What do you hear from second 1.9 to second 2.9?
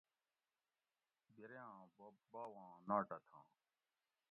بوب باواں